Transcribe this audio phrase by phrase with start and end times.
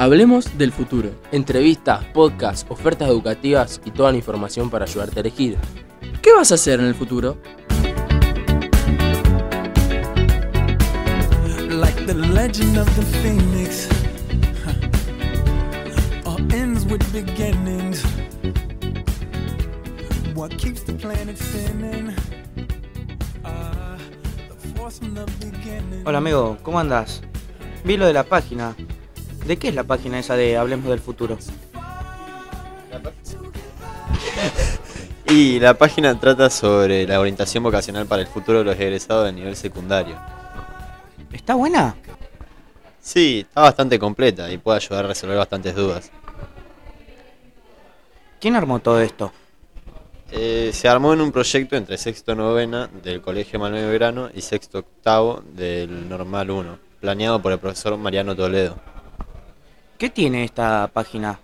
[0.00, 1.10] Hablemos del futuro.
[1.30, 5.58] Entrevistas, podcasts, ofertas educativas y toda la información para ayudarte a elegir.
[6.22, 7.36] ¿Qué vas a hacer en el futuro?
[11.68, 13.90] like the legend of the phoenix.
[16.24, 18.02] All ends with beginnings.
[20.34, 22.16] What keeps the planet spinning?
[23.42, 26.06] The force from the beginning.
[26.06, 27.20] Hola amigo, ¿cómo andás?
[27.84, 28.74] Vi lo de la página.
[29.46, 31.38] ¿De qué es la página esa de Hablemos del Futuro?
[35.28, 39.32] Y la página trata sobre la orientación vocacional para el futuro de los egresados de
[39.32, 40.16] nivel secundario.
[41.32, 41.94] ¿Está buena?
[43.00, 46.10] Sí, está bastante completa y puede ayudar a resolver bastantes dudas.
[48.40, 49.32] ¿Quién armó todo esto?
[50.32, 54.80] Eh, se armó en un proyecto entre sexto novena del Colegio Manuel Belgrano y sexto
[54.80, 58.89] octavo del Normal 1, planeado por el profesor Mariano Toledo.
[60.00, 61.38] ¿Qué tiene esta página?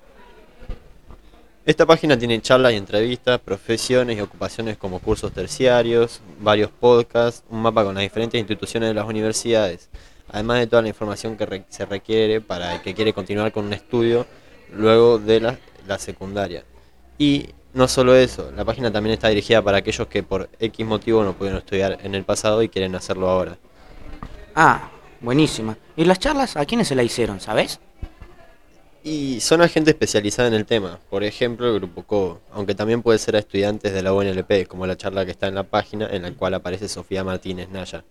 [1.67, 7.61] Esta página tiene charlas y entrevistas, profesiones y ocupaciones como cursos terciarios, varios podcasts, un
[7.61, 9.91] mapa con las diferentes instituciones de las universidades,
[10.33, 13.67] además de toda la información que re- se requiere para el que quiere continuar con
[13.67, 14.27] un estudio
[14.73, 16.65] luego de la, la secundaria.
[17.19, 21.23] Y no solo eso, la página también está dirigida para aquellos que por X motivo
[21.25, 23.59] no pudieron estudiar en el pasado y quieren hacerlo ahora.
[24.55, 24.89] Ah,
[25.21, 25.77] buenísima.
[25.95, 27.81] ¿Y las charlas a quiénes se la hicieron, sabes?
[29.09, 33.03] Y son a gente especializada en el tema, por ejemplo el Grupo COBO, aunque también
[33.03, 36.09] puede ser a estudiantes de la UNLP, como la charla que está en la página
[36.11, 38.03] en la cual aparece Sofía Martínez Naya.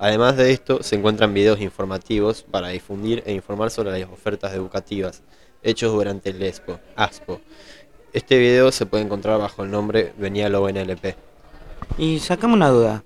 [0.00, 5.22] Además de esto, se encuentran videos informativos para difundir e informar sobre las ofertas educativas
[5.62, 7.40] hechos durante el EXPO, ASPO.
[8.12, 11.14] Este video se puede encontrar bajo el nombre Venía la UNLP.
[11.96, 13.04] Y sacame una duda.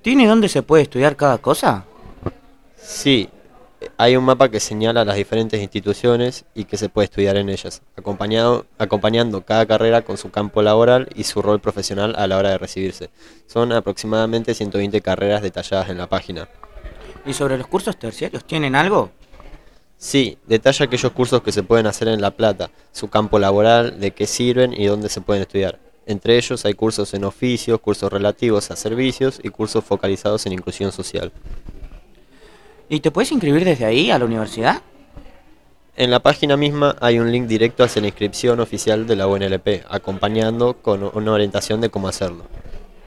[0.00, 1.84] ¿Tiene dónde se puede estudiar cada cosa?
[2.74, 3.28] Sí,
[3.98, 7.82] hay un mapa que señala las diferentes instituciones y que se puede estudiar en ellas,
[7.96, 12.50] acompañado, acompañando cada carrera con su campo laboral y su rol profesional a la hora
[12.50, 13.08] de recibirse.
[13.46, 16.48] Son aproximadamente 120 carreras detalladas en la página.
[17.24, 19.10] ¿Y sobre los cursos terciarios tienen algo?
[19.96, 24.10] Sí, detalla aquellos cursos que se pueden hacer en La Plata, su campo laboral, de
[24.10, 25.78] qué sirven y dónde se pueden estudiar.
[26.04, 30.92] Entre ellos hay cursos en oficios, cursos relativos a servicios y cursos focalizados en inclusión
[30.92, 31.32] social.
[32.88, 34.80] ¿Y te puedes inscribir desde ahí a la universidad?
[35.96, 39.84] En la página misma hay un link directo hacia la inscripción oficial de la UNLP,
[39.88, 42.44] acompañando con una orientación de cómo hacerlo.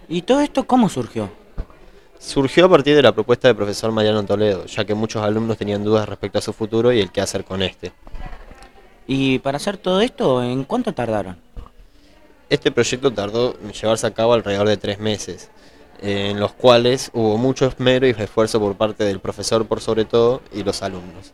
[0.09, 1.29] ¿Y todo esto cómo surgió?
[2.19, 5.83] Surgió a partir de la propuesta del profesor Mariano Toledo, ya que muchos alumnos tenían
[5.83, 7.93] dudas respecto a su futuro y el qué hacer con este.
[9.07, 11.37] ¿Y para hacer todo esto, en cuánto tardaron?
[12.49, 15.49] Este proyecto tardó en llevarse a cabo alrededor de tres meses,
[16.01, 20.41] en los cuales hubo mucho esmero y esfuerzo por parte del profesor por sobre todo
[20.53, 21.33] y los alumnos.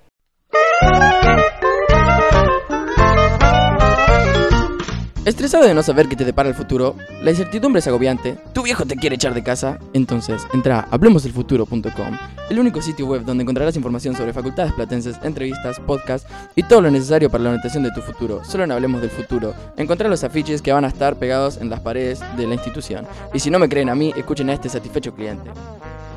[5.26, 6.96] ¿Estresado de no saber qué te depara el futuro?
[7.24, 8.38] ¿La incertidumbre es agobiante?
[8.54, 9.80] ¿Tu viejo te quiere echar de casa?
[9.94, 12.18] Entonces, entra a hablemosdelfuturo.com,
[12.52, 16.92] el único sitio web donde encontrarás información sobre facultades platenses, entrevistas, podcasts y todo lo
[16.92, 18.46] necesario para la orientación de tu futuro.
[18.46, 19.56] Solo en Hablemos del Futuro.
[19.78, 23.08] Encontrar los afiches que van a estar pegados en las paredes de la institución.
[23.34, 25.50] Y si no me creen a mí, escuchen a este satisfecho cliente.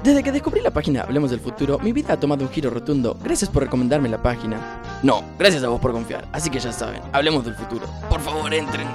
[0.04, 3.16] Desde que descubrí la página Hablemos del Futuro, mi vida ha tomado un giro rotundo.
[3.24, 4.77] Gracias por recomendarme la página.
[5.02, 6.26] No, gracias a vos por confiar.
[6.32, 7.86] Así que ya saben, Hablemos del Futuro.
[8.08, 8.88] Por favor, entren.